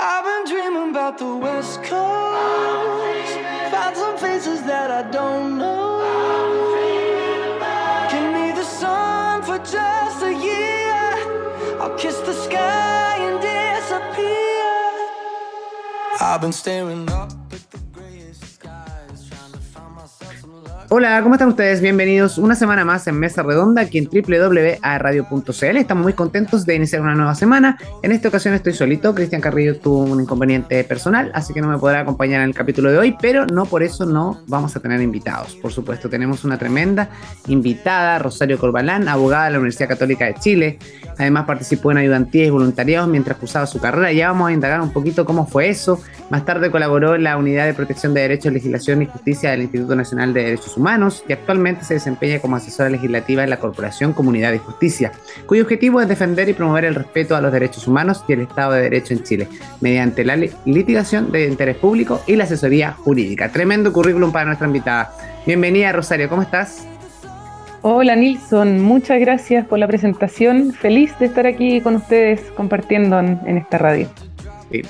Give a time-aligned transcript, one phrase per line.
[0.00, 3.34] I've been dreaming about the West Coast.
[3.72, 5.98] Found some faces that I don't know.
[8.08, 11.80] Give me the sun for just a year.
[11.80, 14.28] I'll kiss the sky and disappear.
[16.20, 17.37] I've been staring up.
[20.90, 21.82] Hola, ¿cómo están ustedes?
[21.82, 25.76] Bienvenidos una semana más en Mesa Redonda aquí en www.radio.cl.
[25.76, 27.76] Estamos muy contentos de iniciar una nueva semana.
[28.02, 29.14] En esta ocasión estoy solito.
[29.14, 32.90] Cristian Carrillo tuvo un inconveniente personal, así que no me podrá acompañar en el capítulo
[32.90, 35.56] de hoy, pero no por eso no vamos a tener invitados.
[35.56, 37.10] Por supuesto, tenemos una tremenda
[37.48, 40.78] invitada, Rosario Corbalán, abogada de la Universidad Católica de Chile.
[41.18, 44.10] Además participó en ayudantías y voluntariados mientras cursaba su carrera.
[44.12, 46.00] Ya vamos a indagar un poquito cómo fue eso.
[46.30, 49.94] Más tarde colaboró en la Unidad de Protección de Derechos, Legislación y Justicia del Instituto
[49.94, 50.77] Nacional de Derechos Humanos
[51.26, 55.12] y actualmente se desempeña como asesora legislativa en la Corporación Comunidad y Justicia,
[55.46, 58.72] cuyo objetivo es defender y promover el respeto a los derechos humanos y el Estado
[58.72, 59.48] de Derecho en Chile,
[59.80, 63.50] mediante la litigación de interés público y la asesoría jurídica.
[63.50, 65.12] Tremendo currículum para nuestra invitada.
[65.46, 66.86] Bienvenida, Rosario, ¿cómo estás?
[67.82, 70.72] Hola Nilson, muchas gracias por la presentación.
[70.72, 74.08] Feliz de estar aquí con ustedes compartiendo en, esta radio.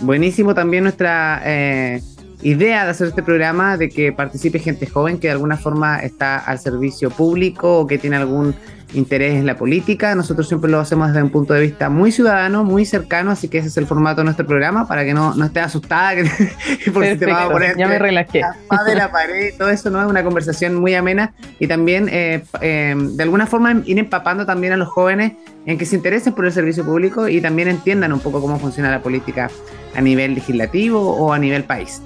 [0.00, 2.00] buenísimo también nuestra eh,
[2.42, 6.39] idea de hacer este programa, de que participe gente joven que de alguna forma está
[6.39, 8.55] al servicio público o que tiene algún
[8.94, 10.14] interés en la política.
[10.14, 13.58] Nosotros siempre lo hacemos desde un punto de vista muy ciudadano, muy cercano, así que
[13.58, 17.05] ese es el formato de nuestro programa para que no, no estés asustada que, por
[17.05, 18.41] si te va a poner ya me relajé.
[18.70, 22.42] La de la pared, todo eso no es una conversación muy amena y también eh,
[22.61, 25.33] eh, de alguna forma ir empapando también a los jóvenes
[25.67, 28.91] en que se interesen por el servicio público y también entiendan un poco cómo funciona
[28.91, 29.50] la política
[29.95, 32.00] a nivel legislativo o a nivel país.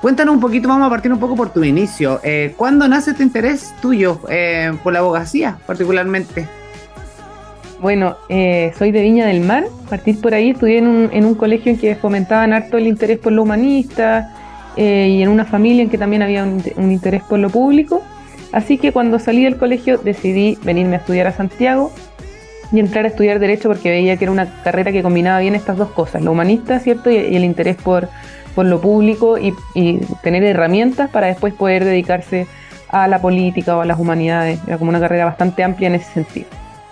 [0.00, 2.20] Cuéntanos un poquito, vamos a partir un poco por tu inicio.
[2.22, 6.46] Eh, ¿Cuándo nace este interés tuyo eh, por la abogacía, particularmente?
[7.80, 11.34] Bueno, eh, soy de Viña del Mar, partir por ahí, estudié en un, en un
[11.34, 14.34] colegio en que fomentaban harto el interés por lo humanista
[14.76, 18.00] y en una familia en que también había un, interés por lo público.
[18.52, 21.92] Así que cuando salí del colegio decidí venirme a estudiar a Santiago
[22.72, 25.76] y entrar a estudiar Derecho porque veía que era una carrera que combinaba bien estas
[25.76, 27.10] dos cosas, lo humanista, ¿cierto?
[27.10, 28.08] y el interés por,
[28.54, 29.54] por lo público y,
[30.22, 32.46] tener herramientas para después poder dedicarse
[32.88, 34.58] a la política o a las humanidades.
[34.66, 36.48] Era como una carrera bastante amplia en ese sentido.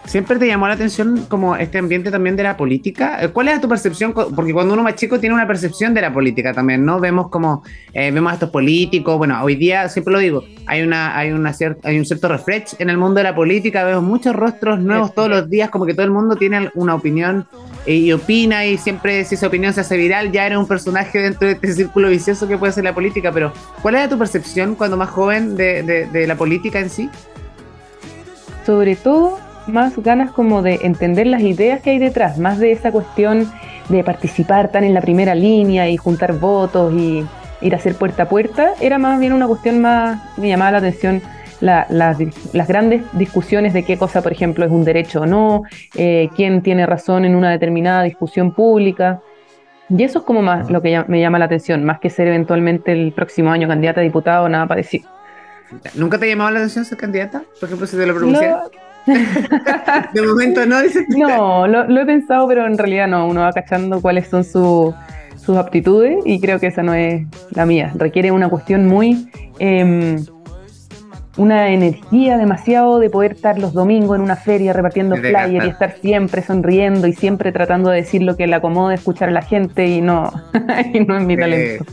[0.06, 3.18] ¿Siempre te llamó la atención como este ambiente también de la política?
[3.20, 4.12] Eh, ¿Cuál es tu percepción?
[4.12, 7.00] Porque cuando uno más chico tiene una percepción de la política también, ¿no?
[7.00, 11.18] Vemos como, eh, vemos a estos políticos, bueno, hoy día, siempre lo digo, hay, una,
[11.18, 11.52] hay, una
[11.82, 15.28] hay un cierto refresh en el mundo de la política, vemos muchos rostros nuevos todos
[15.28, 17.44] los días, como que todo el mundo tiene una opinión
[17.84, 21.48] y opina y siempre si esa opinión se hace viral, ya eres un personaje dentro
[21.48, 23.52] de este círculo vicioso que puede ser la política, pero
[23.82, 27.10] ¿cuál era tu percepción cuando más joven de la política en sí?
[28.64, 32.92] Sobre todo más ganas como de entender las ideas que hay detrás, más de esa
[32.92, 33.50] cuestión
[33.88, 37.24] de participar tan en la primera línea y juntar votos y
[37.60, 40.78] ir a hacer puerta a puerta, era más bien una cuestión más, me llamaba la
[40.78, 41.22] atención
[41.60, 45.62] las grandes discusiones de qué cosa, por ejemplo, es un derecho o no,
[45.94, 49.22] eh, quién tiene razón en una determinada discusión pública.
[49.88, 52.92] Y eso es como más lo que me llama la atención, más que ser eventualmente
[52.92, 55.08] el próximo año candidata a diputado o nada parecido.
[55.94, 57.42] ¿Nunca te llamaba la atención ser candidata?
[57.58, 58.58] Por ejemplo, si te lo propusieran.
[59.06, 60.76] De momento no,
[61.16, 63.26] No, lo, he pensado, pero en realidad no.
[63.26, 67.92] Uno va cachando cuáles son sus aptitudes y creo que esa no es la mía.
[67.94, 69.30] Requiere una cuestión muy.
[69.58, 70.16] Em,
[71.36, 75.94] una energía demasiado de poder estar los domingos en una feria repartiendo flyers y estar
[76.00, 79.86] siempre sonriendo y siempre tratando de decir lo que le acomode escuchar a la gente
[79.86, 80.32] y no,
[80.94, 81.84] y no es mi talento.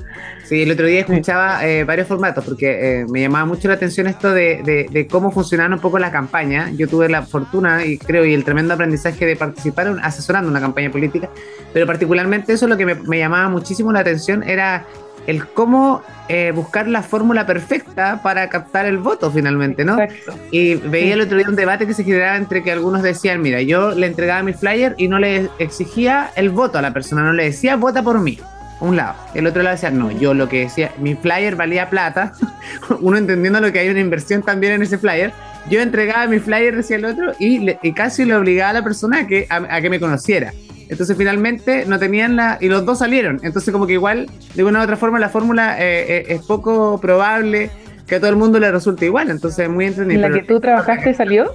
[0.43, 4.07] Sí, el otro día escuchaba eh, varios formatos porque eh, me llamaba mucho la atención
[4.07, 6.69] esto de, cómo funcionaba un poco la campaña.
[6.75, 10.91] Yo tuve la fortuna y creo y el tremendo aprendizaje de participar asesorando una campaña
[10.91, 11.29] política,
[11.71, 14.85] pero particularmente eso lo que me, llamaba muchísimo la atención era
[15.27, 20.01] el cómo eh, buscar la fórmula perfecta para captar el voto finalmente, ¿no?
[20.01, 20.37] Exacto.
[20.51, 23.61] Y veía el otro día un debate que se generaba entre que algunos decían, mira,
[23.61, 27.31] yo le entregaba mi flyer y no le exigía el voto a la persona, no
[27.31, 28.37] le decía, vota por mí
[28.83, 29.15] un lado.
[29.33, 32.33] El otro lado decía, no, yo lo que decía, mi flyer valía plata,
[33.01, 35.31] uno entendiendo lo que hay una inversión también en ese flyer,
[35.69, 39.27] yo entregaba mi flyer, decía el otro, y, casi le obligaba a la persona a
[39.27, 40.53] que, a, que me conociera.
[40.89, 42.57] Entonces finalmente no tenían la...
[42.59, 43.39] Y los dos salieron.
[43.41, 46.99] Entonces como que igual, de una u otra forma, la fórmula eh, eh, es poco
[46.99, 47.71] probable
[48.05, 49.29] que a todo el mundo le resulte igual.
[49.31, 50.29] Entonces muy entendible.
[50.29, 51.53] ¿La que tú trabajaste salió?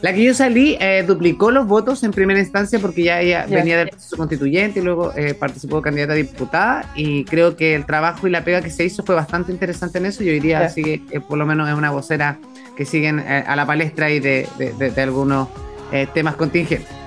[0.00, 3.78] La que yo salí eh, duplicó los votos en primera instancia porque ya ella venía
[3.78, 8.28] del proceso constituyente y luego eh, participó candidata a diputada y creo que el trabajo
[8.28, 10.22] y la pega que se hizo fue bastante interesante en eso.
[10.22, 12.38] Yo diría así que eh, por lo menos es una vocera
[12.76, 15.48] que siguen a la palestra y de, de, algunos
[16.14, 16.98] temas contingentes.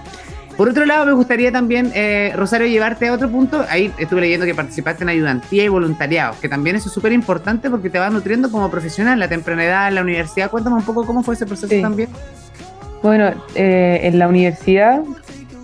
[0.57, 3.65] Por otro lado, me gustaría también, eh, Rosario, llevarte a otro punto.
[3.69, 7.69] Ahí estuve leyendo que participaste en ayudantía y voluntariado, que también eso es súper importante
[7.69, 10.51] porque te va nutriendo como profesional, la temprana edad, la universidad.
[10.51, 12.09] Cuéntame un poco cómo fue ese proceso también.
[13.03, 15.01] Bueno, eh, en la universidad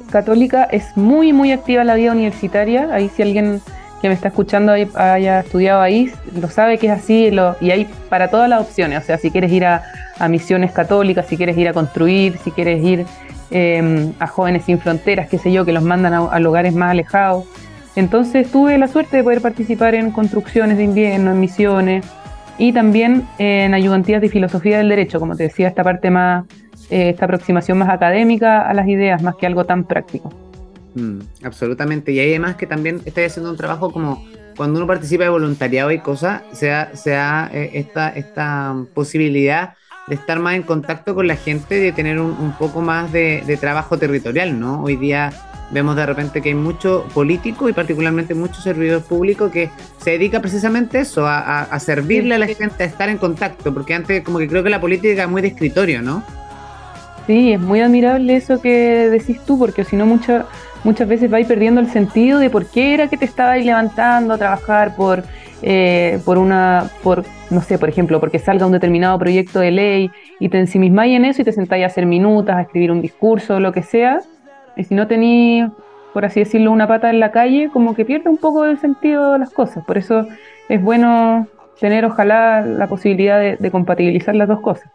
[0.09, 2.89] católica es muy, muy activa la vida universitaria.
[2.91, 3.61] Ahí si alguien
[4.01, 7.31] que me está escuchando haya estudiado ahí, lo sabe que es así
[7.61, 9.03] y hay para todas las opciones.
[9.03, 9.83] O sea, si quieres ir a,
[10.29, 13.05] misiones católicas, si quieres ir a construir, si quieres ir
[13.51, 17.45] em, a Jóvenes Sin Fronteras, qué sé yo, que los mandan a, lugares más alejados.
[17.95, 22.05] Entonces tuve la suerte de poder participar en construcciones de invierno, en misiones
[22.57, 26.45] y también en ayudantías de filosofía del derecho, como te decía, esta parte más,
[26.89, 30.33] eh, esta aproximación más académica a las ideas, más que algo tan práctico.
[30.95, 32.11] Mm, absolutamente.
[32.11, 34.25] Y además que también estoy haciendo un trabajo como
[34.55, 39.75] cuando uno participa de voluntariado y cosas, sea, sea eh, esta, esta posibilidad
[40.07, 43.97] de estar más en contacto con la gente, de tener un, poco más de, trabajo
[43.97, 44.81] territorial, ¿no?
[44.81, 45.31] Hoy día
[45.71, 50.39] vemos de repente que hay mucho político y particularmente muchos servidores públicos que se dedica
[50.39, 54.39] precisamente a eso, a, servirle a la gente, a estar en contacto, porque antes como
[54.39, 56.23] que creo que la política es muy de escritorio, ¿no?
[57.27, 60.45] Sí, es muy admirable eso que decís tú, porque si no mucho
[60.83, 64.37] muchas veces vais perdiendo el sentido de por qué era que te estabais levantando a
[64.37, 65.23] trabajar por,
[65.61, 70.11] eh, por una, por, no sé, por ejemplo, porque salga un determinado proyecto de ley
[70.39, 73.59] y te ensimismáis en eso y te sentáis a hacer minutas, a escribir un discurso,
[73.59, 74.21] lo que sea,
[74.77, 75.65] y si no tenéis,
[76.13, 79.33] por así decirlo, una pata en la calle, como que pierde un poco el sentido
[79.33, 79.83] de las cosas.
[79.85, 80.27] Por eso
[80.69, 81.47] es bueno
[81.79, 84.91] tener, ojalá, la posibilidad de compatibilizar las dos cosas.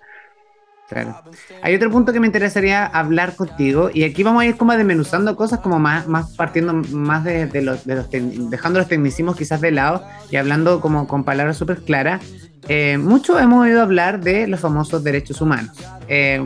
[1.62, 5.36] Hay otro punto que me interesaría hablar contigo y aquí vamos a ir como desmenuzando
[5.36, 8.08] cosas como más, más partiendo más de, los, de los
[8.50, 12.22] dejando los tecnicismos quizás de lado y hablando como con palabras súper claras.
[12.68, 15.76] Eh, mucho hemos oído hablar de los famosos derechos humanos.
[16.06, 16.44] Eh,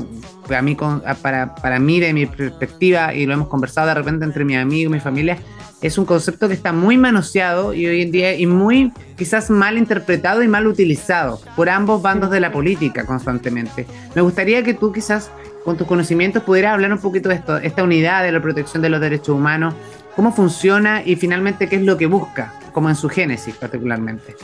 [0.49, 0.77] para, mí,
[1.21, 4.91] para, para mí, de mi perspectiva, y lo hemos conversado de repente entre mi amigo
[4.91, 5.39] y mi familia,
[5.83, 9.77] es un concepto que está muy manoseado y hoy en día y muy quizás mal
[9.77, 13.87] interpretado y mal utilizado por ambos bandos de la política constantemente.
[14.15, 15.31] Me gustaría que tú quizás
[15.65, 18.89] con tus conocimientos pudieras hablar un poquito de esto, esta unidad de la protección de
[18.89, 19.75] los derechos humanos,
[20.15, 24.35] cómo funciona y finalmente qué es lo que busca, como en su génesis particularmente.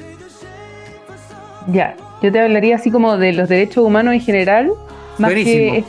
[1.69, 4.73] Ya, yo te hablaría así como de los derechos humanos en general,
[5.19, 5.84] más que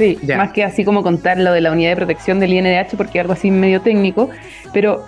[0.00, 3.18] Sí, más que así como contar lo de la unidad de protección del INDH, porque
[3.18, 4.30] es algo así medio técnico,
[4.72, 5.04] pero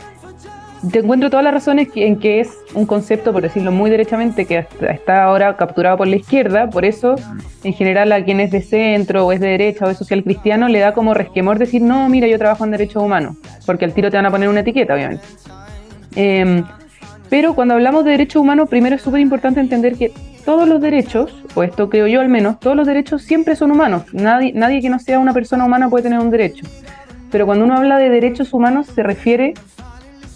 [0.91, 4.67] te encuentro todas las razones en que es un concepto, por decirlo muy derechamente, que
[4.91, 7.15] está ahora capturado por la izquierda, por eso
[7.65, 10.69] en general a quien es de centro o es de derecha o es social cristiano
[10.69, 14.11] le da como resquemor decir, no, mira, yo trabajo en derechos humanos, porque al tiro
[14.11, 15.25] te van a poner una etiqueta, obviamente.
[16.17, 16.65] Em,
[17.31, 20.13] pero cuando hablamos de derechos humanos, primero es súper importante entender que
[20.45, 24.05] todos los derechos, o esto creo yo al menos, todos los derechos siempre son humanos.
[24.13, 26.67] Nadie, nadie que no sea una persona humana puede tener un derecho.
[27.31, 29.55] Pero cuando uno habla de derechos humanos se refiere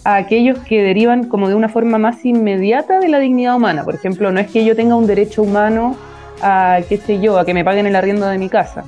[0.03, 3.83] a aquellos que derivan como de una forma más inmediata de la dignidad humana.
[3.83, 5.95] Por ejemplo, no es que yo tenga un derecho humano
[6.41, 8.83] a, qué sé yo, a que me paguen el arriendo de mi casa.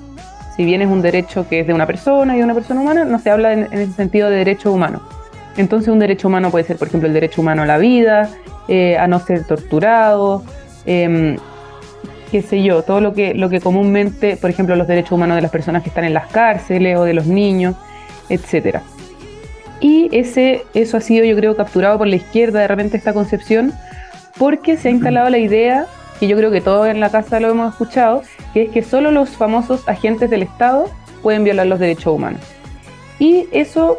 [0.55, 3.05] Si bien es un derecho que es de una persona y de una persona humana,
[3.05, 5.01] no se habla en, en ese sentido de derecho humano.
[5.57, 8.29] Entonces un derecho humano puede ser, por ejemplo, el derecho humano a la vida,
[8.69, 10.43] eh, a no ser torturado,
[10.91, 11.37] Em,
[12.31, 15.43] qué sé yo, todo lo que, lo que comúnmente, por ejemplo, los derechos humanos de
[15.43, 17.75] las personas que están en las cárceles o de los niños,
[18.27, 18.81] etcétera.
[19.79, 23.71] Y ese, eso ha sido, yo creo, capturado por la izquierda de repente esta concepción,
[24.39, 25.85] porque se ha instalado la idea,
[26.19, 28.23] que yo creo que todos en la casa lo hemos escuchado,
[28.55, 30.89] que es que solo los famosos agentes del Estado
[31.21, 32.41] pueden violar los derechos humanos.
[33.19, 33.97] Y eso,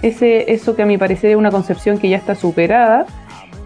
[0.00, 3.04] ese, eso que a mi parecer es una concepción que ya está superada,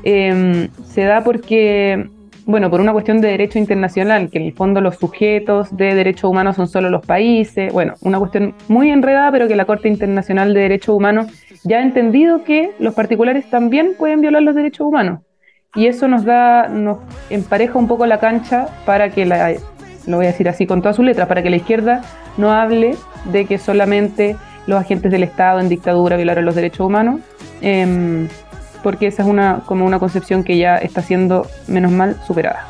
[0.03, 2.11] em, se da porque
[2.47, 6.31] bueno, por una cuestión de derecho internacional, que en el fondo los sujetos de derechos
[6.31, 10.53] humanos son solo los países, bueno, una cuestión muy enredada, pero que la Corte Internacional
[10.53, 11.29] de Derechos Humanos
[11.65, 15.21] ya ha entendido que los particulares también pueden violar los derechos humanos.
[15.75, 16.99] Y eso nos da, nos
[17.31, 19.55] empareja un poco la cancha para que la,
[20.07, 22.03] lo voy a decir así con todas sus letras, para que la izquierda
[22.37, 22.95] no hable
[23.33, 24.37] de que solamente
[24.67, 27.21] los agentes del Estado en dictadura violaron los derechos humanos.
[27.61, 28.29] Eh,
[28.85, 32.69] porque esa es una, como una concepción que ya está siendo, menos mal, superada.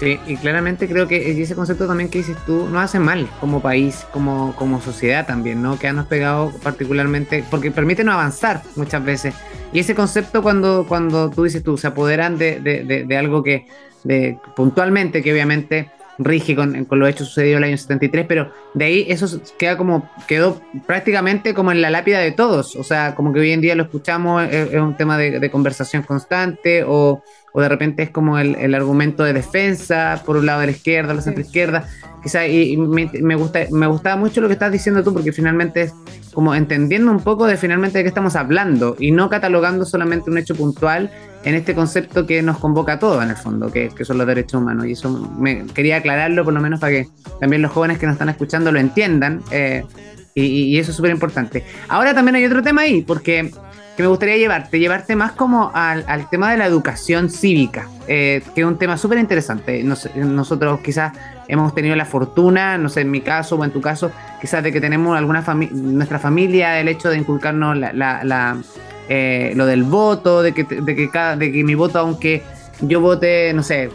[0.00, 3.62] Sí, y claramente creo que ese concepto también que dices tú nos hace mal como
[3.62, 5.78] país, como, como sociedad también, ¿no?
[5.78, 9.34] Que han pegado particularmente, porque permite no avanzar muchas veces.
[9.72, 13.68] Y ese concepto cuando, cuando tú dices tú, se apoderan de, de, de algo que
[14.02, 15.90] de, puntualmente, que obviamente
[16.24, 19.76] rige con, con los hechos sucedidos en el año 73, pero de ahí eso queda
[19.76, 23.60] como, quedó prácticamente como en la lápida de todos, o sea, como que hoy en
[23.60, 27.22] día lo escuchamos, es, un tema de, conversación constante, o,
[27.52, 31.14] o de repente es como el, argumento de defensa, por un lado de la izquierda,
[31.14, 31.86] la centro izquierda,
[32.22, 35.94] quizá, y, me, gusta, me gustaba mucho lo que estás diciendo tú, porque finalmente es
[36.32, 40.38] como entendiendo un poco de finalmente de qué estamos hablando y no catalogando solamente un
[40.38, 41.10] hecho puntual
[41.44, 44.60] en este concepto que nos convoca a todos en el fondo, que, son los derechos
[44.60, 44.86] humanos.
[44.86, 47.08] Y eso me quería aclararlo por lo menos para que
[47.40, 49.42] también los jóvenes que nos están escuchando lo entiendan.
[49.50, 49.84] Eh,
[50.34, 51.64] y, eso es súper importante.
[51.88, 53.50] Ahora también hay otro tema ahí, porque
[53.96, 58.62] que me gustaría llevarte, llevarte más como al, tema de la educación cívica, eh, que
[58.62, 59.82] es un tema súper interesante.
[59.82, 61.12] nosotros quizás
[61.48, 64.72] hemos tenido la fortuna, no sé, en mi caso o en tu caso, quizás de
[64.72, 68.56] que tenemos alguna familia, nuestra familia, el hecho de inculcarnos la,
[69.08, 72.42] eh, lo del voto, de que, de, que cada, de que mi voto, aunque
[72.80, 73.90] yo vote, no sé,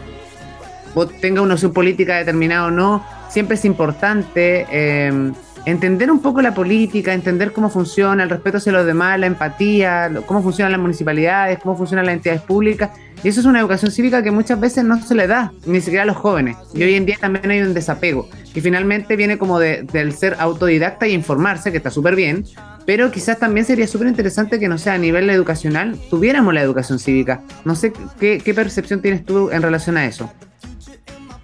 [1.20, 4.66] tenga una opción política determinada o no, siempre es importante.
[4.70, 5.32] Eh,
[5.64, 10.10] entender un poco la política, entender cómo funciona, el respeto hacia los demás, la empatía,
[10.26, 12.90] cómo funcionan las municipalidades, cómo funcionan las entidades públicas.
[13.22, 16.04] Y eso es una educación cívica que muchas veces no se le da, ni siquiera
[16.04, 16.56] a los jóvenes.
[16.72, 18.28] Y hoy en día también hay un desapego.
[18.54, 22.44] Y finalmente viene como del ser autodidacta y informarse, que está súper bien,
[22.86, 26.98] pero quizás también sería súper interesante que, no sea, a nivel educacional tuviéramos la educación
[26.98, 27.42] cívica.
[27.64, 30.30] No sé qué, qué percepción tienes tú en relación a eso.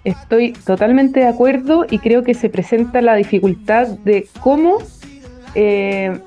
[0.05, 4.77] Estoy totalmente de acuerdo y creo que se presenta la dificultad de cómo,
[5.55, 6.19] eh,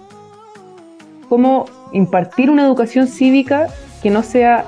[1.28, 3.68] cómo impartir una educación cívica
[4.02, 4.64] que no sea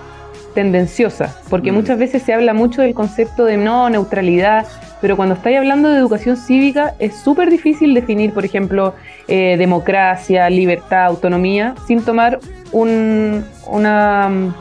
[0.55, 1.75] tendenciosa, porque mm.
[1.75, 4.67] muchas veces se habla mucho del concepto de no neutralidad,
[5.00, 8.95] pero cuando estáis hablando de educación cívica es súper difícil definir, por ejemplo,
[9.26, 12.38] eh, democracia, libertad, autonomía, sin tomar
[12.73, 14.55] un, una,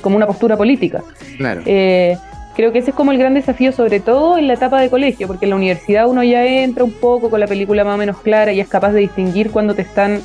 [0.00, 1.02] como una postura política.
[1.36, 1.62] Claro.
[1.66, 2.16] Eh,
[2.54, 5.26] Creo que ese es como el gran desafío, sobre todo en la etapa de colegio,
[5.26, 8.18] porque en la universidad uno ya entra un poco con la película más o menos
[8.20, 10.20] clara y es capaz de distinguir cuando te están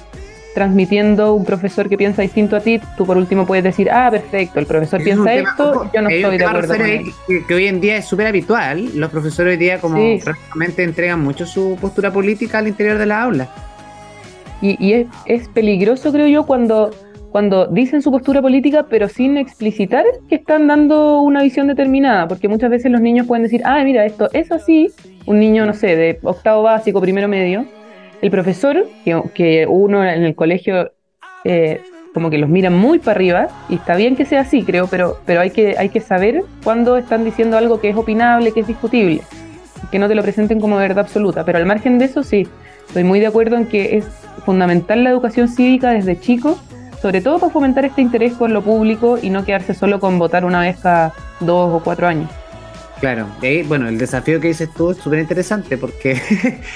[0.54, 4.60] transmitiendo un profesor que piensa distinto a ti, tú por último puedes decir, ah, perfecto,
[4.60, 7.14] el profesor piensa esto, yo no estoy de acuerdo con él.
[7.48, 11.46] Que, hoy en día es súper habitual, los profesores hoy día como prácticamente entregan mucho
[11.46, 13.50] su postura política al interior de la aula.
[14.62, 16.92] Y, es, es peligroso, creo yo, cuando
[17.32, 22.48] cuando dicen su postura política, pero sin explicitar que están dando una visión determinada, porque
[22.48, 24.92] muchas veces los niños pueden decir, ah, mira, esto es así,
[25.26, 27.66] un niño, no sé, de octavo básico, primero medio,
[28.22, 30.92] el profesor, que, uno en el colegio
[31.44, 31.82] eh,
[32.14, 35.20] como que los mira muy para arriba, y está bien que sea así, creo, pero,
[35.26, 38.68] pero hay, que, hay que saber cuándo están diciendo algo que es opinable, que es
[38.68, 39.22] discutible,
[39.92, 42.48] que no te lo presenten como verdad absoluta, pero al margen de eso sí,
[42.88, 44.06] estoy muy de acuerdo en que es
[44.46, 46.60] fundamental la educación cívica desde chicos,
[47.01, 50.46] sobre todo para fomentar este interés por lo público y no quedarse solo con votar
[50.46, 52.29] una vez cada dos o cuatro años.
[53.00, 56.22] Claro, y bueno, el desafío que dices tú es súper interesante porque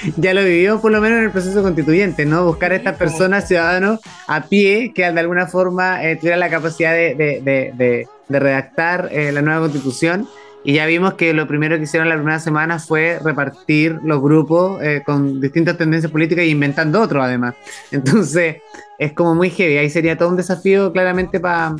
[0.16, 2.46] ya lo vivió por lo menos en el proceso constituyente, ¿no?
[2.46, 6.92] Buscar a estas personas, ciudadanos a pie, que de alguna forma eh, tuvieran la capacidad
[6.92, 10.26] de, redactar eh, la nueva constitución.
[10.64, 14.82] Y ya vimos que lo primero que hicieron la primera semana fue repartir los grupos
[14.82, 17.54] eh, con distintas tendencias políticas e inventando otros además.
[17.90, 18.56] Entonces,
[18.98, 19.76] es como muy heavy.
[19.76, 21.76] Ahí sería todo un desafío claramente para,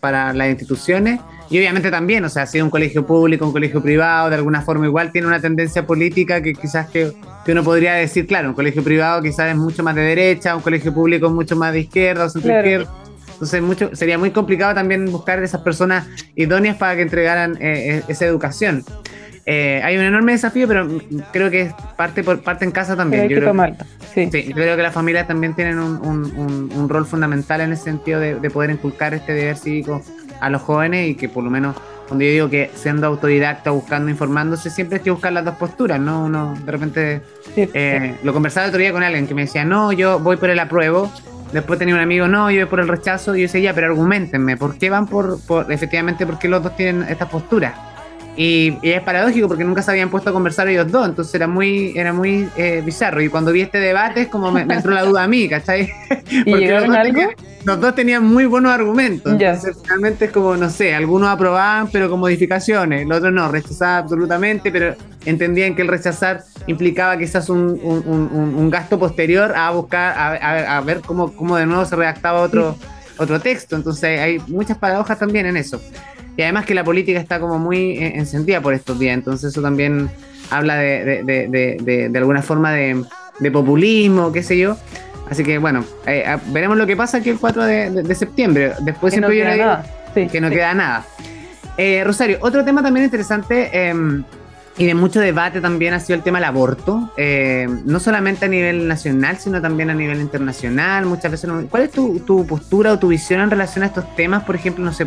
[0.00, 4.30] para las instituciones y obviamente también, o sea, si un colegio público, un colegio privado,
[4.30, 7.12] de alguna forma igual tiene una tendencia política que quizás que,
[7.48, 10.94] uno podría decir, claro, un colegio privado quizás es mucho más de derecha, un colegio
[10.94, 12.88] público es mucho más de izquierda o centro izquierda.
[13.40, 16.06] Entonces mucho, sería muy complicado también buscar esas personas
[16.36, 18.84] idóneas para que entregaran eh, e, esa educación.
[19.46, 20.86] Eh, hay un enorme desafío, pero
[21.32, 23.28] creo que es parte por parte en casa también.
[23.28, 23.54] yo, creo,
[24.14, 24.28] sí.
[24.30, 28.50] yo creo que las familias también tienen un, rol fundamental en ese sentido de, de,
[28.50, 30.02] poder inculcar este deber cívico
[30.40, 31.76] a los jóvenes y que por lo menos
[32.10, 36.00] cuando yo digo que siendo autodidacta, buscando, informándose, siempre hay que buscar las dos posturas,
[36.00, 36.24] ¿no?
[36.24, 37.22] Uno de repente
[37.56, 40.50] eh, lo conversaba el otro día con alguien que me decía, no, yo voy por
[40.50, 41.08] el apruebo,
[41.52, 43.88] después tenía un amigo, no, yo voy por el rechazo, y yo decía, ya, pero
[43.88, 47.89] argumentenme, ¿por qué van por, por efectivamente, por qué los dos tienen esta postura?
[48.36, 51.92] Y, es paradójico porque nunca se habían puesto a conversar ellos dos, entonces era muy,
[51.96, 53.20] era muy eh, bizarro.
[53.20, 55.90] Y cuando vi este debate es como me, entró la duda a mí, ¿cachai?
[56.08, 57.30] porque los dos, tenían,
[57.64, 59.32] los dos, tenían, muy buenos argumentos.
[59.32, 64.04] Entonces finalmente es como, no sé, algunos aprobaban pero con modificaciones, los otros no, rechazaban
[64.04, 64.94] absolutamente, pero
[65.24, 70.80] entendían que el rechazar implicaba quizás un, un, un, gasto posterior a buscar, a, a,
[70.80, 72.76] ver cómo, cómo de nuevo se redactaba otro,
[73.20, 73.76] otro texto.
[73.76, 75.80] Entonces hay muchas paradojas también en eso.
[76.36, 79.60] Y además que la política está como muy eh, encendida por estos días, entonces eso
[79.60, 80.10] también
[80.48, 83.04] habla de, de, alguna forma de,
[83.52, 84.76] populismo, qué sé yo.
[85.28, 88.72] Así que bueno, eh, veremos lo que pasa aquí el 4 de, septiembre.
[88.80, 89.86] Después que no queda nada.
[90.14, 91.04] que no queda nada.
[91.76, 94.24] Eh, Rosario, otro tema también interesante em,
[94.80, 97.12] y de mucho debate también ha sido el tema del aborto,
[97.84, 101.04] no solamente a nivel nacional, sino también a nivel internacional.
[101.04, 104.44] Muchas veces, ¿cuál es tu, tu, postura o tu visión en relación a estos temas?
[104.44, 105.06] Por ejemplo, no sé,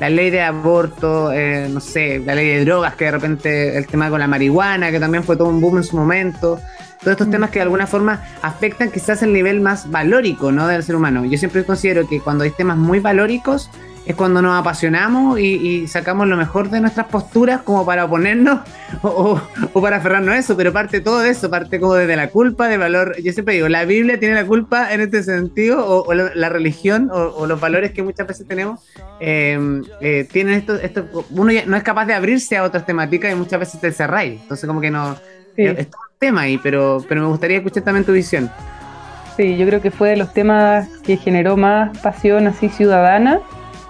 [0.00, 3.86] la ley de aborto, eh, no sé, la ley de drogas, que de repente el
[3.86, 6.58] tema con la marihuana, que también fue todo un boom en su momento.
[6.98, 10.66] Todos estos temas que de alguna forma afectan quizás el nivel más valórico ¿no?
[10.66, 11.24] del ser humano.
[11.24, 13.70] Yo siempre considero que cuando hay temas muy valóricos,
[14.06, 18.60] es cuando nos apasionamos y, sacamos lo mejor de nuestras posturas como para oponernos
[19.02, 19.40] o,
[19.80, 22.76] para aferrarnos a eso, pero parte todo de eso, parte como desde la culpa, de
[22.76, 23.16] valor.
[23.22, 27.46] Yo siempre digo, la Biblia tiene la culpa en este sentido, o, la, religión, o,
[27.46, 28.80] los valores que muchas veces tenemos,
[29.20, 29.58] eh,
[30.00, 33.60] eh, tienen esto, esto, uno no es capaz de abrirse a otras temáticas y muchas
[33.60, 34.40] veces te cerráis.
[34.42, 35.16] Entonces como que no...
[35.56, 38.50] Es todo un tema ahí, pero, pero me gustaría escuchar también tu visión.
[39.36, 43.40] Sí, yo creo que fue de los temas que generó más pasión así ciudadana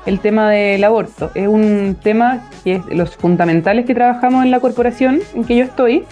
[0.06, 1.30] el tema del aborto.
[1.34, 5.56] Es un tema que es de los fundamentales que trabajamos en la corporación en que
[5.56, 6.04] yo estoy.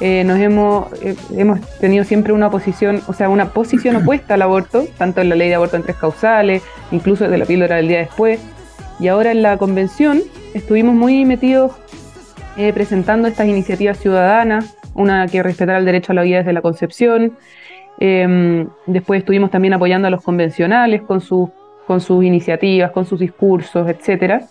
[0.00, 4.42] Eh, nos hemos, eh, hemos tenido siempre una posición, o sea, una posición opuesta al
[4.42, 7.88] aborto, tanto en la ley de aborto en tres causales, incluso de la píldora del
[7.88, 8.40] día después.
[8.98, 10.20] Y ahora en la convención
[10.54, 11.72] estuvimos muy metidos
[12.56, 16.60] eh, presentando estas iniciativas ciudadanas, una que respetara el derecho a la vida desde la
[16.60, 17.32] concepción.
[17.98, 21.48] Em, después estuvimos también apoyando a los convencionales con sus
[21.86, 24.44] con sus iniciativas, con sus discursos, etc.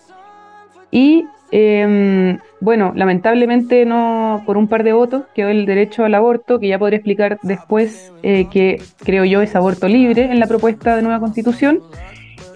[0.91, 6.59] Y em, bueno, lamentablemente no por un par de votos quedó el derecho al aborto,
[6.59, 10.95] que ya podré explicar después eh, que creo yo es aborto libre en la propuesta
[10.95, 11.81] de nueva constitución,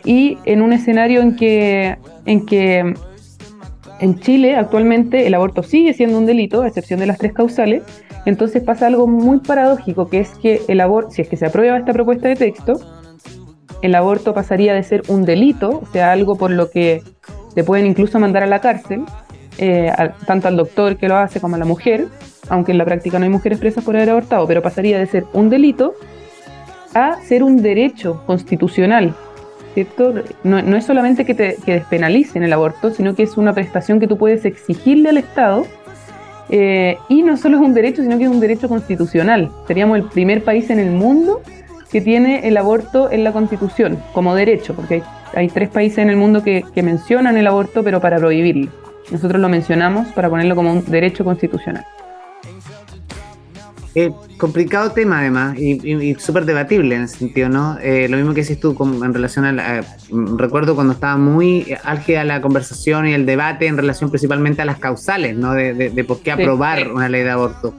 [0.05, 2.93] y en un escenario en que, en que
[3.99, 7.83] en Chile actualmente el aborto sigue siendo un delito, a excepción de las tres causales,
[8.25, 11.77] entonces pasa algo muy paradójico, que es que el aborto, si es que se aprueba
[11.77, 12.79] esta propuesta de texto,
[13.85, 17.03] el aborto pasaría de ser un delito, o sea, algo por lo que
[17.53, 19.03] te pueden incluso mandar a la cárcel,
[19.57, 19.91] eh,
[20.25, 22.07] tanto al doctor que lo hace como a la mujer,
[22.49, 25.25] aunque en la práctica no hay mujeres presas por haber abortado, pero pasaría de ser
[25.33, 25.93] un delito
[26.93, 29.15] a ser un derecho constitucional.
[29.73, 30.13] ¿cierto?
[30.43, 34.17] No, es solamente que te despenalicen el aborto, sino que es una prestación que tú
[34.17, 35.65] puedes exigirle al Estado.
[36.49, 39.51] Eh, y no solo es un derecho, sino que es un derecho constitucional.
[39.67, 41.41] Seríamos el primer país en el mundo
[41.91, 46.17] que tiene el aborto en la Constitución como derecho, porque hay, tres países en el
[46.17, 48.71] mundo que, mencionan el aborto, pero para prohibirlo.
[49.11, 51.85] Nosotros lo mencionamos para ponerlo como un derecho constitucional.
[53.97, 57.77] Eh, complicado tema además y, súper debatible en ese sentido, ¿no?
[57.81, 59.85] Eh, lo mismo que decís tú en relación a, la,
[60.37, 64.79] recuerdo cuando estaba muy álgida la conversación y el debate en relación principalmente a las
[64.79, 65.53] causales, ¿no?
[65.53, 67.73] De, por qué aprobar una ley de aborto.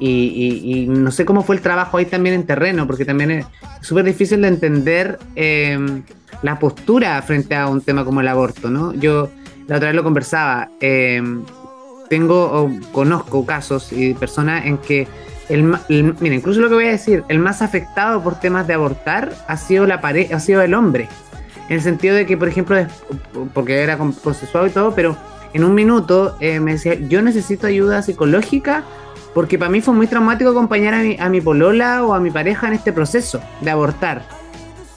[0.00, 3.46] Y, no sé cómo fue el trabajo ahí también en terreno, porque también es
[3.80, 6.02] súper difícil de entender em,
[6.42, 8.94] la postura frente a un tema como el aborto, ¿no?
[8.94, 9.30] Yo
[9.66, 11.42] la otra vez lo conversaba, em,
[12.08, 15.06] tengo o conozco casos y personas en que
[15.48, 15.62] el,
[16.20, 19.56] mira, incluso lo que voy a decir, el más afectado por temas de abortar ha
[19.56, 21.08] sido la pareja, ha sido el hombre.
[21.68, 22.76] En el sentido de que, por ejemplo,
[23.54, 25.16] porque era consensuado y todo, pero
[25.52, 28.84] en un minuto eh, me decía, yo necesito ayuda psicológica
[29.38, 32.28] porque para mí fue muy traumático acompañar a mi, a mi polola o a mi
[32.28, 34.24] pareja en este proceso de abortar.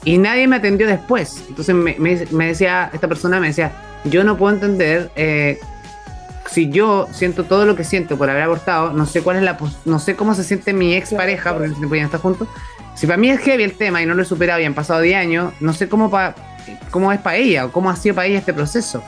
[0.02, 1.44] Y nadie me atendió después.
[1.48, 3.70] Entonces me, me, decía, esta persona me decía,
[4.02, 5.60] yo no puedo entender eh,
[6.50, 9.56] si yo siento todo lo que siento por haber abortado, no sé cuál es la
[9.84, 12.48] no sé cómo se siente mi ex pareja, porque no podían estar juntos.
[12.96, 15.02] Si para mí es heavy el tema y no lo he superado y han pasado
[15.02, 16.34] 10 años, no sé cómo, pa,
[16.90, 19.04] cómo es para ella o cómo ha sido para ella este proceso.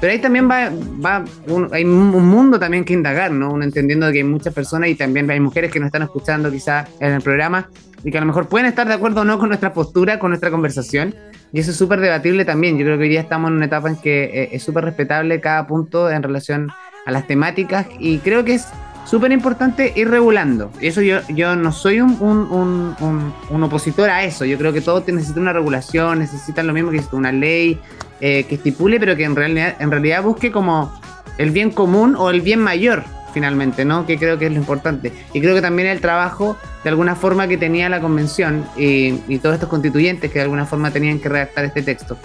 [0.00, 0.70] Pero ahí también va,
[1.04, 1.24] va
[1.72, 3.52] hay un mundo también que indagar, ¿no?
[3.52, 6.88] Uno entendiendo que hay muchas personas y también hay mujeres que nos están escuchando quizás
[7.00, 7.68] en el programa
[8.04, 10.30] y que a lo mejor pueden estar de acuerdo o no con nuestra postura, con
[10.30, 11.14] nuestra conversación.
[11.52, 12.76] Y eso es súper debatible también.
[12.76, 15.40] Yo creo que hoy día estamos en una etapa en que eh, es súper respetable
[15.40, 16.70] cada punto en relación
[17.06, 18.66] a las temáticas y creo que es
[19.04, 20.70] súper importante ir regulando.
[20.80, 24.44] Eso yo, yo no soy un, un, un, un, opositor a eso.
[24.44, 27.78] Yo creo que todo necesita una regulación, necesitan lo mismo que una ley
[28.20, 30.92] eh, que estipule, pero que en realidad, en realidad busque como
[31.38, 34.06] el bien común o el bien mayor, finalmente, ¿no?
[34.06, 35.12] Que creo que es lo importante.
[35.32, 39.38] Y creo que también el trabajo, de alguna forma, que tenía la convención y, y
[39.38, 42.16] todos estos constituyentes que de alguna forma tenían que redactar este texto.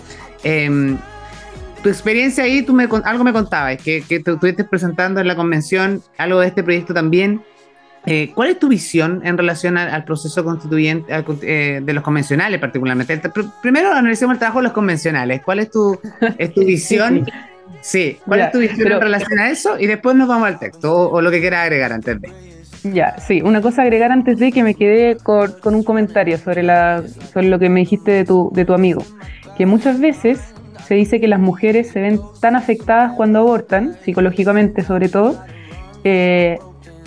[0.43, 0.97] Eh,
[1.81, 6.01] tu experiencia ahí, tú me, algo me contabas, que, que estuviste presentando en la convención
[6.17, 7.41] algo de este proyecto también.
[8.05, 13.21] Eh, ¿Cuál es tu visión en relación al, proceso constituyente eh, de los convencionales particularmente?
[13.61, 15.41] Primero analicemos el trabajo de los convencionales.
[15.43, 15.99] ¿Cuál es tu,
[16.37, 17.25] es tu visión?
[17.81, 19.79] Sí, ¿cuál es tu visión en relación a eso?
[19.79, 22.31] Y después nos vamos al texto o, lo que quieras agregar antes de.
[22.83, 26.63] Ya, sí, una cosa agregar antes de que me quedé con, con, un comentario sobre,
[26.63, 29.03] la, sobre lo que me dijiste de tu, de tu amigo.
[29.57, 30.39] Que muchas veces
[30.87, 35.43] se dice que las mujeres se ven tan afectadas cuando abortan, psicológicamente sobre todo,
[36.05, 36.57] eh,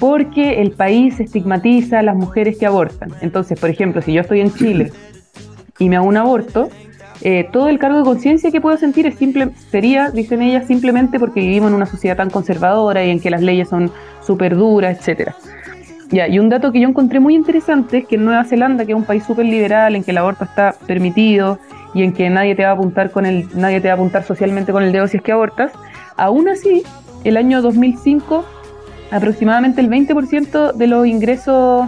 [0.03, 3.13] porque el país estigmatiza a las mujeres que abortan.
[3.21, 4.91] Entonces, por ejemplo, si yo estoy en Chile
[5.79, 6.71] y me hago un aborto,
[7.21, 11.21] eh, todo el cargo de conciencia que puedo sentir es simple, sería, dicen ellas, simplemente
[11.21, 14.99] porque vivimos en una sociedad tan conservadora y en que las leyes son súper duras,
[14.99, 15.37] etcétera.
[16.11, 18.91] Ya, y un dato que yo encontré muy interesante es que en Nueva Zelanda, que
[18.91, 21.61] es un país súper liberal, en que el aborto está permitido
[21.95, 24.25] y en que nadie te va a apuntar con el, nadie te va a apuntar
[24.25, 25.71] socialmente con el dedo si es que abortas,
[26.17, 26.83] aún así,
[27.23, 28.45] el año 2005,
[29.13, 31.87] aproximadamente el 20% de los ingresos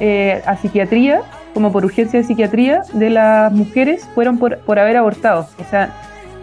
[0.00, 1.22] eh, a psiquiatría
[1.54, 5.48] como por urgencia de psiquiatría de las mujeres fueron por, por haber abortado.
[5.58, 5.94] O sea,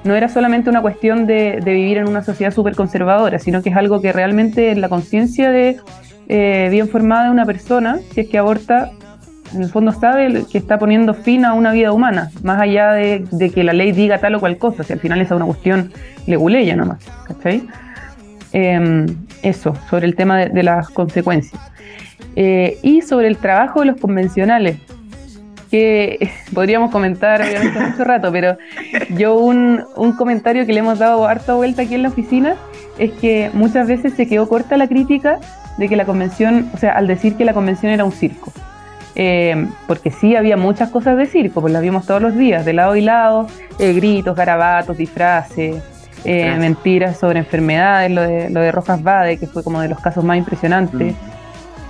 [0.03, 3.75] no era solamente una cuestión de, vivir en una sociedad súper conservadora, sino que es
[3.75, 5.77] algo que realmente en la conciencia de
[6.29, 8.91] eh, bien formada de una persona, si es que aborta,
[9.53, 13.51] en el fondo sabe que está poniendo fin a una vida humana, más allá de,
[13.53, 15.91] que la ley diga tal o cual cosa, si al final es una cuestión
[16.25, 17.67] leguleya nomás, ¿cachai?
[18.53, 19.07] Em,
[19.41, 21.59] eso, sobre el tema de, las consecuencias.
[22.35, 24.77] Eh, y sobre el trabajo de los convencionales
[25.71, 28.57] que podríamos comentar obviamente mucho rato, pero
[29.17, 32.55] yo un, un, comentario que le hemos dado harta vuelta aquí en la oficina
[32.99, 35.39] es que muchas veces se quedó corta la crítica
[35.79, 38.53] de que la convención, o sea, al decir que la convención era un circo.
[39.15, 42.73] Eh, porque sí había muchas cosas de circo, pues las vimos todos los días, de
[42.73, 43.47] lado y lado,
[43.79, 45.83] eh, gritos, garabatos, disfraces,
[46.25, 49.99] eh, mentiras sobre enfermedades, lo de, lo de Rojas Bade, que fue como de los
[49.99, 51.15] casos más impresionantes,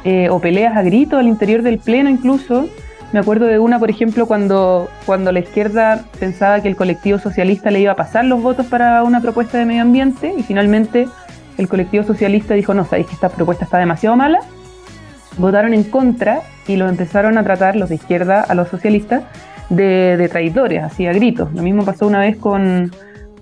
[0.03, 0.31] mm.
[0.31, 2.67] o peleas a gritos al interior del pleno incluso,
[3.13, 7.69] me acuerdo de una, por ejemplo, cuando, cuando la izquierda pensaba que el colectivo socialista
[7.69, 11.07] le iba a pasar los votos para una propuesta de medio ambiente y finalmente
[11.59, 14.39] el colectivo socialista dijo, no, sabéis que esta propuesta está demasiado mala.
[15.37, 19.21] Votaron en contra y lo empezaron a tratar los de izquierda a los socialistas
[19.69, 21.53] de, traidores, así a gritos.
[21.53, 22.91] Lo mismo pasó una vez con,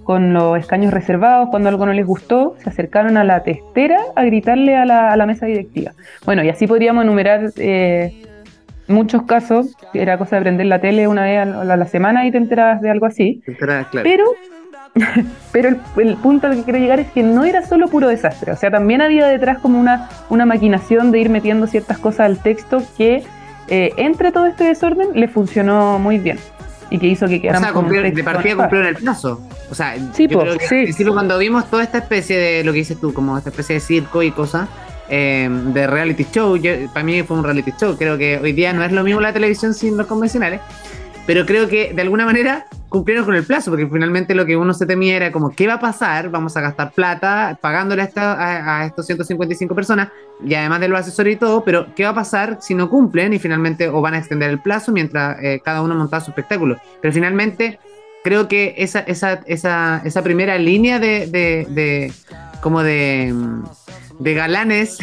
[0.08, 4.76] los escaños reservados, cuando algo no les gustó, se acercaron a la testera a gritarle
[4.76, 5.94] a la, mesa directiva.
[6.26, 8.14] Bueno, y así podríamos enumerar eh,
[8.88, 12.38] muchos casos, era cosa de prender la tele una vez a la, semana y te
[12.38, 13.42] enteras de algo así.
[14.04, 14.26] Pero,
[15.52, 18.56] pero el, punto al que quiero llegar es que no era solo puro desastre, o
[18.56, 22.82] sea, también había detrás como una, una maquinación de ir metiendo ciertas cosas al texto
[22.98, 23.24] que
[23.68, 26.38] eh, entre todo este desorden le funcionó muy bien
[26.92, 27.58] y que hizo que quedara.
[27.58, 29.42] O sea, de partida cumplió en el plazo.
[29.72, 33.50] O sea, sí, cuando vimos toda esta especie de lo que dices tú, como esta
[33.50, 34.68] especie de circo y cosas,
[35.14, 36.58] Em, de reality show.
[36.94, 37.98] para mí fue un reality show.
[37.98, 40.62] Creo que hoy día no es lo mismo la televisión sin los convencionales.
[41.32, 44.74] Pero creo que de alguna manera cumplieron con el plazo, porque finalmente lo que uno
[44.74, 46.30] se temía era como, ¿qué va a pasar?
[46.30, 50.10] Vamos a gastar plata pagándole a, esta, estos 155 personas,
[50.46, 53.32] y además de los asesores y todo, pero ¿qué va a pasar si no cumplen
[53.32, 56.76] y finalmente o van a extender el plazo mientras eh, cada uno montaba su espectáculo?
[57.02, 57.80] Pero finalmente
[58.26, 62.12] creo que esa, esa, esa, esa primera línea de,
[62.62, 63.34] como de
[64.20, 64.98] de galanes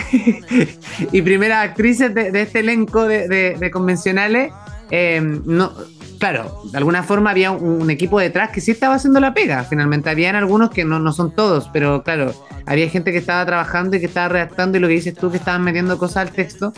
[1.12, 4.52] y primeras actrices de, este elenco de, convencionales,
[4.90, 5.72] em, no,
[6.18, 9.64] claro, de alguna forma había un, equipo detrás que sí estaba haciendo la pega.
[9.64, 12.33] Finalmente, habían algunos que no, no son todos, pero claro,
[12.66, 15.38] había gente que estaba trabajando y que estaba redactando y lo que dices tú, que
[15.38, 16.72] estaban metiendo cosas al texto.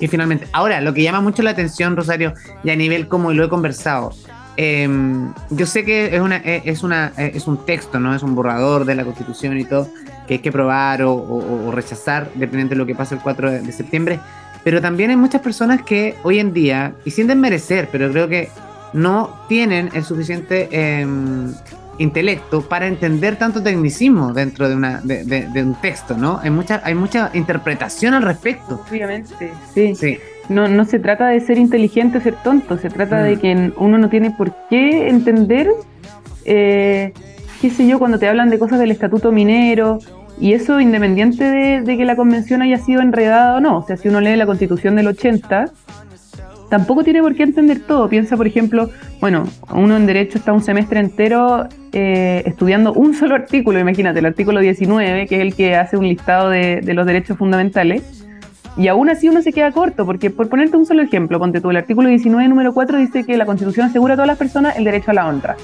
[0.00, 3.44] Y finalmente, ahora, lo que llama mucho la atención, Rosario, y a nivel como lo
[3.44, 4.12] he conversado,
[4.56, 8.14] em, yo sé que es, una, es, una, es un texto, ¿no?
[8.14, 9.88] Es un borrador de la Constitución y todo,
[10.26, 14.20] que hay que probar o, rechazar, dependiendo de lo que pase el 4 de, septiembre.
[14.64, 18.48] Pero también hay muchas personas que hoy en día, y sin desmerecer, pero creo que
[18.92, 21.52] no tienen el suficiente em,
[21.98, 26.40] intelecto para entender tanto tecnicismo dentro de, una, de, un texto, ¿no?
[26.42, 28.82] Hay mucha, hay mucha interpretación al respecto.
[28.90, 29.94] Obviamente, sí.
[29.94, 30.18] sí.
[30.48, 33.40] No, no se trata de ser inteligente o ser tonto, se trata de mm.
[33.40, 35.68] que uno no tiene por qué entender
[36.44, 37.12] eh,
[37.60, 39.98] qué sé yo, cuando te hablan de cosas del estatuto minero,
[40.40, 43.78] y eso independiente de, que la convención haya sido enredada o no.
[43.78, 45.70] O sea, si uno lee la constitución del 80,
[46.68, 48.08] tampoco tiene por qué entender todo.
[48.08, 53.36] Piensa, por ejemplo, bueno, uno en derecho está un semestre entero eh, estudiando un solo
[53.36, 57.38] artículo, imagínate, el artículo 19, que es el que hace un listado de, los derechos
[57.38, 58.24] fundamentales.
[58.76, 61.70] Y aún así uno se queda corto, porque por ponerte un solo ejemplo, ponte tú,
[61.70, 64.82] el artículo 19, número 4, dice que la Constitución asegura a todas las personas el
[64.82, 65.56] derecho a la honra.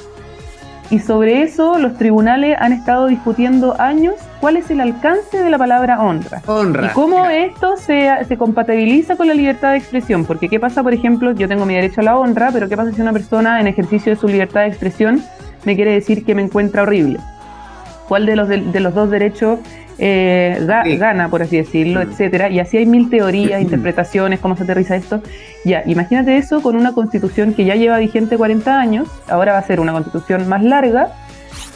[0.90, 5.56] Y sobre eso los tribunales han estado discutiendo años cuál es el alcance de la
[5.56, 6.42] palabra honra.
[6.46, 6.86] Honra.
[6.86, 10.24] Y cómo esto se, se, compatibiliza con la libertad de expresión.
[10.24, 12.90] Porque qué pasa, por ejemplo, yo tengo mi derecho a la honra, pero qué pasa
[12.92, 15.22] si una persona en ejercicio de su libertad de expresión
[15.64, 17.20] me quiere decir que me encuentra horrible.
[18.08, 19.60] ¿Cuál de los, de los dos derechos
[20.02, 22.48] eh, gana, por así decirlo, etcétera.
[22.48, 25.22] Y así hay mil teorías, interpretaciones, cómo se aterriza esto.
[25.64, 29.62] Ya, imagínate eso con una constitución que ya lleva vigente 40 años, ahora va a
[29.62, 31.08] ser una constitución más larga,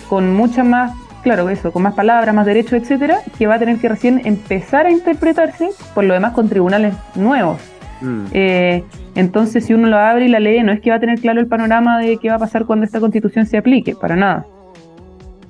[0.08, 3.76] con mucha más, claro, eso, con más palabras, más derechos, etcétera, que va a tener
[3.76, 7.60] que recién empezar a interpretarse, por lo demás con tribunales nuevos.
[8.00, 8.24] Mm.
[8.32, 8.84] Eh,
[9.16, 11.40] entonces, si uno lo abre y la lee, no es que va a tener claro
[11.40, 14.46] el panorama de qué va a pasar cuando esta constitución se aplique, para nada.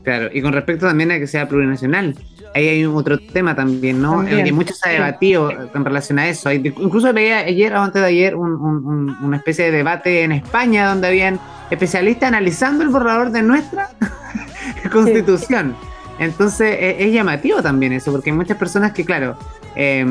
[0.03, 2.15] Claro, y con respecto también a que sea plurinacional,
[2.55, 4.25] ahí hay otro tema también, ¿no?
[4.25, 4.55] También.
[4.55, 6.51] mucho se ha debatido en relación a eso.
[6.53, 11.41] Incluso veía ayer o antes de ayer una especie de debate en España donde habían
[11.71, 13.91] especialistas analizando el borrador de nuestra
[14.93, 15.75] constitución.
[16.19, 19.37] Entonces es, llamativo también eso, porque hay muchas personas que, claro,
[19.75, 20.05] eh,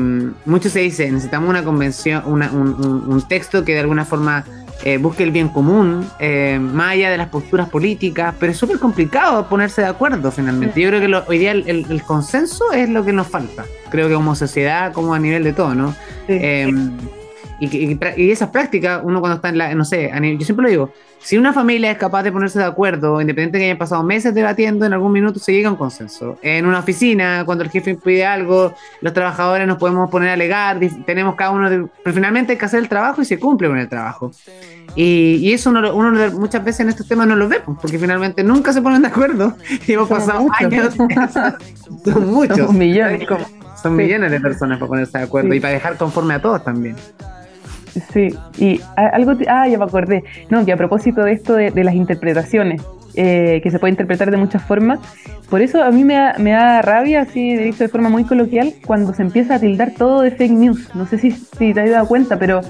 [0.44, 4.44] mucho se dice, necesitamos una convención, un, texto que de alguna forma
[4.84, 8.78] eh, busque el bien común, eh, más allá de las posturas políticas, pero es súper
[8.78, 10.78] complicado ponerse de acuerdo finalmente.
[10.78, 14.34] Yo creo que hoy día el, consenso es lo que nos falta, creo que como
[14.34, 15.94] sociedad, como a nivel de todo, ¿no?
[16.28, 16.92] Em,
[17.60, 20.92] y, y, esas prácticas, uno cuando está en la, no sé, yo siempre lo digo,
[21.24, 24.34] si una familia es capaz de ponerse de acuerdo, independiente de que hayan pasado meses
[24.34, 26.38] debatiendo, en algún minuto se llega a un consenso.
[26.42, 30.78] En una oficina, cuando el jefe pide algo, los trabajadores nos podemos poner a alegar,
[31.06, 33.78] tenemos cada uno, de, pero finalmente hay que hacer el trabajo y se cumple con
[33.78, 34.32] el trabajo.
[34.94, 38.74] Y, eso uno, uno, muchas veces en estos temas no lo vemos, porque finalmente nunca
[38.74, 39.56] se ponen de acuerdo.
[39.86, 40.94] Y hemos pasado años.
[42.04, 42.58] son muchos.
[42.58, 43.26] Son millones.
[43.82, 46.96] Son millones de personas para ponerse de acuerdo y para dejar conforme a todos también.
[48.12, 51.94] Sí, y algo, ah, ya me acordé, no, que a propósito de esto de, las
[51.94, 52.82] interpretaciones,
[53.14, 54.98] eh, que se puede interpretar de muchas formas,
[55.48, 58.74] por eso a mí me da, me da rabia, así de, de forma muy coloquial,
[58.84, 60.94] cuando se empieza a tildar todo de fake news.
[60.94, 62.60] No sé si, si te has dado cuenta, pero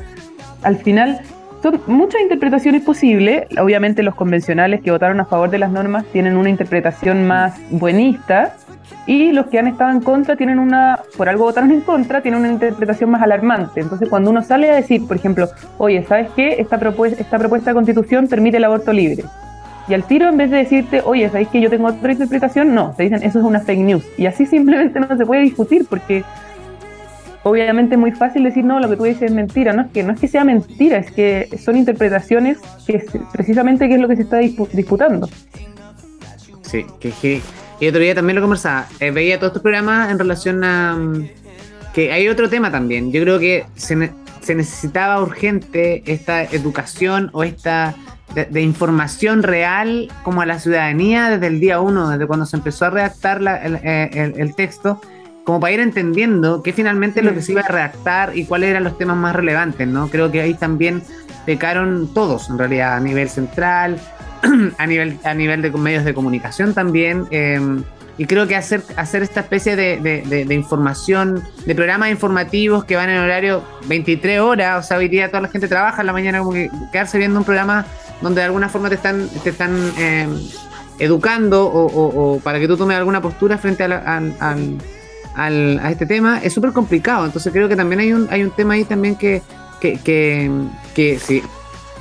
[0.62, 1.20] al final
[1.62, 3.46] son muchas interpretaciones posibles.
[3.58, 8.54] Obviamente los convencionales que votaron a favor de las normas tienen una interpretación más buenista
[9.06, 12.40] y los que han estado en contra tienen una, por algo votaron en contra, tienen
[12.40, 13.80] una interpretación más alarmante.
[13.80, 16.56] Entonces, cuando uno sale a decir, por ejemplo, oye, ¿sabes qué?
[16.58, 19.24] Esta, propuesta, esta propuesta de constitución permite el aborto libre.
[19.86, 22.74] Y al tiro, en vez de decirte, oye, ¿sabéis que yo tengo otra interpretación?
[22.74, 24.04] No, te dicen, eso es una fake news.
[24.16, 26.24] Y así simplemente no se puede discutir porque
[27.42, 29.74] obviamente es muy fácil decir, no, lo que tú dices es mentira.
[29.74, 33.96] No es que, no es que sea mentira, es que son interpretaciones que precisamente qué
[33.96, 35.28] es lo que se está disputando.
[36.62, 37.42] Sí, que, que
[37.80, 38.86] y otro día también lo conversaba.
[39.00, 40.94] Eh, veía todos estos programas en relación a.
[40.94, 41.28] Mm,
[41.92, 43.12] que hay otro tema también.
[43.12, 43.96] Yo creo que se,
[44.54, 47.94] necesitaba urgente esta educación o esta.
[48.34, 52.86] De, información real como a la ciudadanía desde el día uno, desde cuando se empezó
[52.86, 55.00] a redactar eh, el, texto,
[55.44, 58.70] como para ir entendiendo qué finalmente es lo que se iba a redactar y cuáles
[58.70, 60.08] eran los temas más relevantes, ¿no?
[60.08, 61.04] Creo que ahí también
[61.46, 64.00] pecaron todos, en realidad, a nivel central,
[64.78, 67.26] a nivel, a nivel de medios de comunicación también.
[67.30, 67.82] Em,
[68.16, 73.18] y creo que hacer, hacer esta especie de, información, de programas informativos que van en
[73.18, 76.52] horario 23 horas, o sea, hoy día toda la gente trabaja en la mañana, como
[76.52, 77.84] que quedarse viendo un programa
[78.20, 80.30] donde de alguna forma te están, te están em,
[81.00, 84.22] educando o, para que tú tomes alguna postura frente a,
[85.36, 87.26] a este tema, es súper complicado.
[87.26, 89.42] Entonces creo que también hay un, hay un tema ahí también que,
[89.80, 90.50] que, que,
[90.94, 91.42] que sí,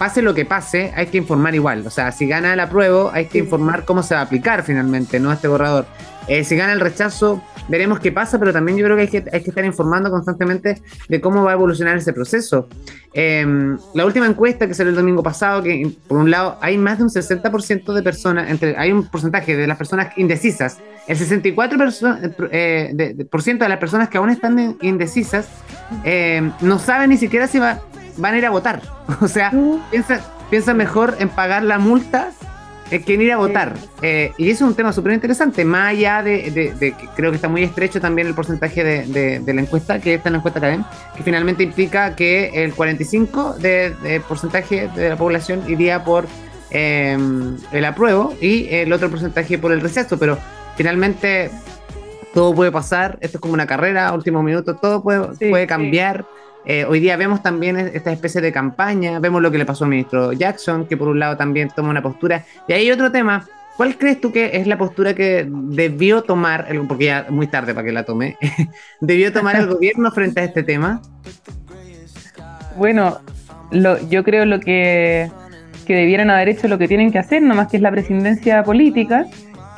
[0.04, 1.88] pase lo que pase, hay que informar igual.
[1.88, 5.18] O sea, si gana el apruebo, hay que informar cómo se va a aplicar finalmente,
[5.18, 5.32] ¿no?
[5.32, 5.86] Este borrador.
[6.28, 9.24] Eh, si gana el rechazo, veremos qué pasa, pero también yo creo que hay que,
[9.32, 12.68] hay que estar informando constantemente de cómo va a evolucionar ese proceso.
[13.14, 16.98] Em, la última encuesta que salió el domingo pasado, que por un lado hay más
[16.98, 22.50] de un 60% de personas, entre, hay un porcentaje de las personas indecisas, el 64%
[22.52, 25.48] eh, de, por ciento de las personas que aún están indecisas
[26.04, 27.80] em, no saben ni siquiera si va
[28.18, 28.82] van a ir a votar.
[29.22, 29.52] O sea,
[29.92, 32.32] piensa, piensa mejor en pagar la multa
[33.02, 33.74] que en ir a votar.
[34.02, 37.48] Eh, y eso es un tema súper interesante, más allá de, que creo que está
[37.48, 41.24] muy estrecho también el porcentaje de, la encuesta, que está en la encuesta académica, que
[41.24, 46.26] finalmente implica que el 45% de, porcentaje de la población iría por
[46.72, 47.18] eh,
[47.72, 50.38] el apruebo y el otro porcentaje por el rechazo, pero
[50.76, 51.52] finalmente
[52.34, 56.26] todo puede pasar, esto es como una carrera, último minuto, todo puede, puede cambiar.
[56.66, 59.90] Eh, hoy día vemos también esta especie de campaña, vemos lo que le pasó al
[59.90, 62.46] ministro Jackson, que por un lado también toma una postura.
[62.68, 63.46] Y hay otro tema,
[63.76, 67.86] ¿cuál crees tú que es la postura que debió tomar, porque ya muy tarde para
[67.86, 68.38] que la tome,
[69.02, 71.02] debió tomar el gobierno frente a este tema?
[72.78, 73.20] Bueno,
[73.72, 75.30] lo, yo creo lo que,
[75.86, 79.26] que debieran haber hecho lo que tienen que hacer, nomás que es la presidencia política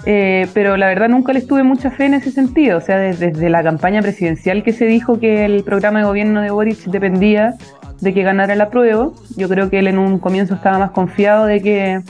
[0.06, 2.78] eh, pero la verdad nunca les tuve mucha fe en ese sentido.
[2.78, 6.52] O sea, desde, la campaña presidencial que se dijo que el programa de gobierno de
[6.52, 7.56] Boric dependía
[8.02, 11.46] de que ganara el apruebo, yo creo que él en un comienzo estaba más confiado
[11.46, 12.02] de que,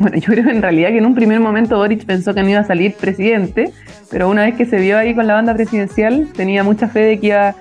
[0.00, 2.60] bueno, yo creo en realidad que en un primer momento Boric pensó que no iba
[2.60, 3.72] a salir presidente,
[4.10, 7.20] pero una vez que se vio ahí con la banda presidencial, tenía mucha fe de
[7.20, 7.54] que iba,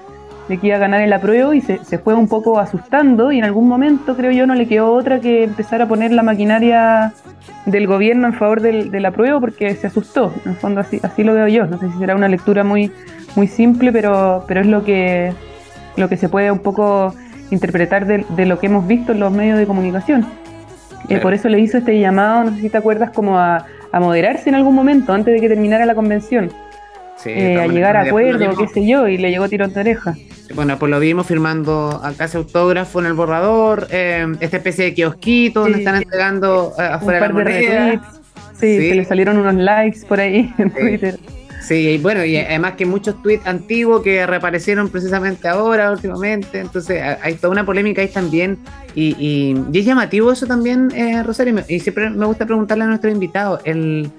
[0.48, 3.40] de que iba a ganar el apruebo y se, se fue un poco asustando y
[3.40, 7.14] en algún momento creo yo no le quedó otra que empezar a poner la maquinaria
[7.66, 10.34] del gobierno en favor del, del, apruebo porque se asustó.
[10.46, 11.66] En el fondo así, así lo veo yo.
[11.66, 12.92] No sé si será una lectura muy,
[13.36, 15.34] muy simple, pero, pero es lo que,
[15.96, 17.14] lo que se puede un poco
[17.52, 20.26] interpretar de, lo que hemos visto en los medios de comunicación.
[21.10, 24.50] Eh, por eso le hizo este llamado, no sé si te acuerdas, como a, moderarse
[24.50, 26.52] en algún momento antes de que terminara la convención.
[27.26, 30.16] Eh, a llegar a acuerdo, qué sé yo, y le llegó tirón de oreja.
[30.56, 35.62] Bueno, pues lo vimos firmando acá ese autógrafo en el borrador, esta especie de kiosquito
[35.62, 38.02] donde están entregando afuera la moneda.
[38.60, 41.20] Sí, sí, le salieron unos likes por ahí en Twitter.
[41.62, 47.02] Sí, y bueno, y además que muchos tweets antiguos que reaparecieron precisamente ahora, últimamente, entonces
[47.22, 48.58] hay toda una polémica ahí también,
[48.96, 53.60] y, es llamativo eso también, eh, Rosario, y siempre me gusta preguntarle a nuestro invitado,
[53.66, 54.10] el,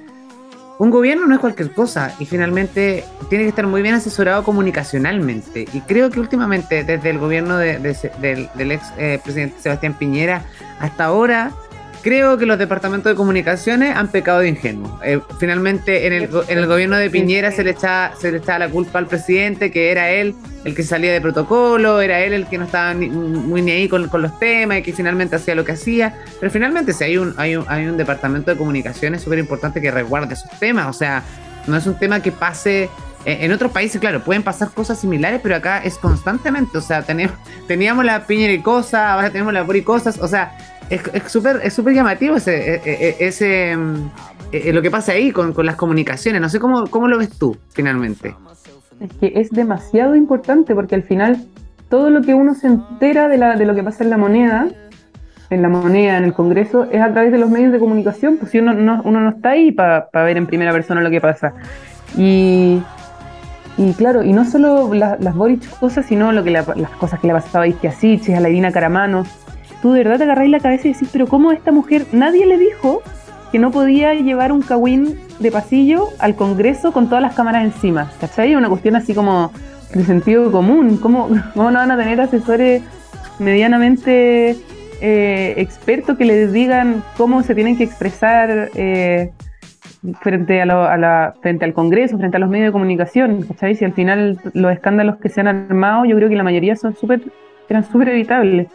[0.79, 5.67] un gobierno no es cualquier cosa, y finalmente tiene que estar muy bien asesorado comunicacionalmente,
[5.73, 10.45] y creo que últimamente desde el gobierno del, ex eh, presidente Sebastián Piñera
[10.79, 11.53] hasta ahora
[12.09, 14.91] creo que los departamentos de comunicaciones han pecado de ingenuos.
[15.05, 18.61] Eh, finalmente, en el, en el, gobierno de Piñera se le, echaba, se le echaba
[18.61, 22.47] la culpa al presidente, que era él el que salía de protocolo, era él el
[22.47, 25.73] que no estaba muy ni ahí con, los temas y que finalmente hacía lo que
[25.73, 26.15] hacía.
[26.41, 29.91] Pero finalmente, si hay un, hay un, hay un departamento de comunicaciones súper importante que
[29.91, 31.23] resguarde esos temas, o sea,
[31.67, 32.89] no es un tema que pase
[33.27, 36.79] eh, en otros países, claro, pueden pasar cosas similares, pero acá es constantemente.
[36.79, 38.25] O sea, tenemos, teníamos la
[38.63, 40.19] cosas, ahora tenemos la puri cosas.
[40.23, 40.57] O sea,
[40.91, 44.11] es súper es súper llamativo ese, e, e, e, ese, mm,
[44.73, 46.41] lo que pasa ahí con, las comunicaciones.
[46.41, 48.35] No sé cómo, cómo lo ves tú, finalmente.
[49.01, 51.45] Es que es demasiado importante porque al final
[51.89, 54.69] todo lo que uno se entera de, la, de lo que pasa en la moneda,
[55.51, 58.51] en la moneda, en el Congreso, es a través de los medios de comunicación, pues
[58.51, 61.55] si uno no, uno no está ahí para ver en primera persona lo que pasa.
[62.17, 62.83] Y,
[63.77, 66.67] y claro, y no solo las Boric cosas, sino lo que las
[66.99, 69.25] cosas que le pasaba a Isquiasiches, a la Irina Caramano,
[69.83, 72.59] tú de verdad te agarráis la cabeza y decís, pero ¿cómo esta mujer, nadie le
[72.59, 73.03] dijo
[73.53, 78.11] que no podía llevar un cagüín de pasillo al Congreso con todas las cámaras encima?
[78.21, 78.55] ¿Cachai?
[78.55, 79.53] Una cuestión así como
[79.95, 80.99] de sentido común.
[80.99, 82.83] ¿Cómo, cómo no van a tener asesores
[83.39, 84.57] medianamente
[85.01, 89.31] eh, expertos que les digan cómo se tienen que expresar eh,
[90.21, 93.43] frente, a, la, frente al Congreso, frente a los medios de comunicación?
[93.43, 93.77] ¿Cachai?
[93.77, 96.97] Si al final los escándalos que se han armado, yo creo que la mayoría son
[96.97, 97.23] súper
[97.69, 98.69] eran súper evitables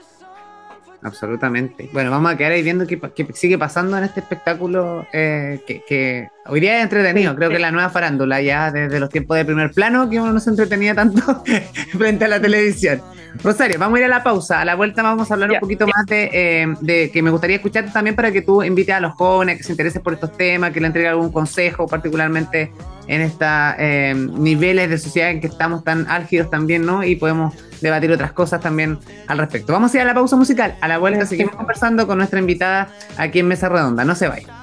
[1.04, 1.89] absolutamente.
[1.94, 6.60] Bueno, vamos a quedar ahí viendo qué, sigue pasando en este espectáculo eh, que, hoy
[6.60, 7.36] día es entretenido.
[7.36, 10.39] Creo que la nueva farándula, ya desde los tiempos de primer plano, que uno no
[10.39, 11.43] se entretenía tanto
[11.97, 13.01] frente a la televisión.
[13.41, 14.62] Rosario, vamos a ir a la pausa.
[14.62, 17.91] A la vuelta vamos a hablar un poquito más eh, de, que me gustaría escuchar
[17.91, 20.79] también para que tú invites a los jóvenes que se interesen por estos temas, que
[20.79, 22.71] le entregue algún consejo, particularmente
[23.08, 23.47] en estos
[23.79, 27.03] eh, niveles de sociedad en que estamos tan álgidos también, ¿no?
[27.03, 29.73] Y podemos debatir otras cosas también al respecto.
[29.73, 30.75] Vamos a ir a la pausa musical.
[30.79, 34.06] A la vuelta seguimos conversando con nuestra invitada aquí en Mesa Redonda.
[34.06, 34.62] No se vayan.